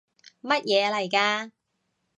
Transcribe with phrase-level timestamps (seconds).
[0.41, 1.51] 乜嘢嚟㗎？